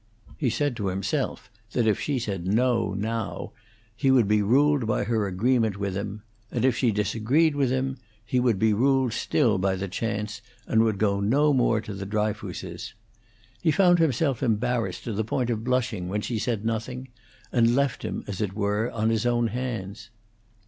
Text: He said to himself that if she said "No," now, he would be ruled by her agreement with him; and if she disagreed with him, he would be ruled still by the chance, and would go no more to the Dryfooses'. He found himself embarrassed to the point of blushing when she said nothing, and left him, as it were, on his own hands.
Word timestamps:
He 0.35 0.49
said 0.49 0.75
to 0.77 0.87
himself 0.87 1.51
that 1.73 1.85
if 1.85 1.99
she 1.99 2.17
said 2.17 2.47
"No," 2.47 2.95
now, 2.95 3.51
he 3.95 4.09
would 4.09 4.27
be 4.27 4.41
ruled 4.41 4.87
by 4.87 5.03
her 5.03 5.27
agreement 5.27 5.77
with 5.77 5.95
him; 5.95 6.23
and 6.51 6.65
if 6.65 6.75
she 6.75 6.89
disagreed 6.91 7.55
with 7.55 7.69
him, 7.69 7.99
he 8.25 8.39
would 8.39 8.57
be 8.57 8.73
ruled 8.73 9.13
still 9.13 9.59
by 9.59 9.75
the 9.75 9.87
chance, 9.87 10.41
and 10.65 10.81
would 10.81 10.97
go 10.97 11.19
no 11.19 11.53
more 11.53 11.79
to 11.81 11.93
the 11.93 12.07
Dryfooses'. 12.07 12.95
He 13.61 13.69
found 13.69 13.99
himself 13.99 14.41
embarrassed 14.41 15.03
to 15.03 15.13
the 15.13 15.23
point 15.23 15.51
of 15.51 15.63
blushing 15.63 16.07
when 16.09 16.21
she 16.21 16.39
said 16.39 16.65
nothing, 16.65 17.09
and 17.51 17.75
left 17.75 18.01
him, 18.01 18.23
as 18.25 18.41
it 18.41 18.53
were, 18.55 18.89
on 18.89 19.11
his 19.11 19.27
own 19.27 19.49
hands. 19.49 20.09